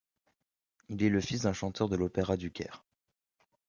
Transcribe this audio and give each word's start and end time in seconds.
Il 0.89 1.03
est 1.03 1.09
le 1.11 1.21
fils 1.21 1.41
d’un 1.43 1.53
chanteur 1.53 1.87
de 1.87 1.95
l’Opéra 1.95 2.35
du 2.35 2.49
Caire. 2.49 2.83